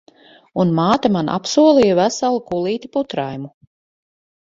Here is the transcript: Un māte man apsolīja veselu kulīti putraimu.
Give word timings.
Un 0.61 0.69
māte 0.77 1.09
man 1.15 1.27
apsolīja 1.33 1.97
veselu 1.99 2.39
kulīti 2.47 2.91
putraimu. 2.97 3.53